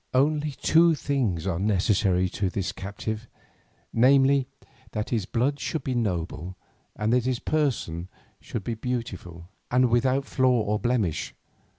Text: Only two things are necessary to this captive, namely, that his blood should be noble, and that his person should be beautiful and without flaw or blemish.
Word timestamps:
Only 0.15 0.49
two 0.53 0.95
things 0.95 1.45
are 1.45 1.59
necessary 1.59 2.27
to 2.29 2.49
this 2.49 2.71
captive, 2.71 3.27
namely, 3.93 4.47
that 4.93 5.11
his 5.11 5.27
blood 5.27 5.59
should 5.59 5.83
be 5.83 5.93
noble, 5.93 6.55
and 6.95 7.13
that 7.13 7.25
his 7.25 7.37
person 7.37 8.07
should 8.39 8.63
be 8.63 8.73
beautiful 8.73 9.47
and 9.69 9.91
without 9.91 10.25
flaw 10.25 10.59
or 10.61 10.79
blemish. 10.79 11.35